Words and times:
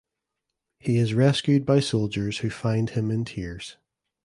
He 0.79 0.97
is 0.97 1.13
rescued 1.13 1.63
by 1.63 1.79
soldiers 1.79 2.39
who 2.39 2.49
find 2.49 2.89
him 2.89 3.11
in 3.11 3.23
tears. 3.23 3.77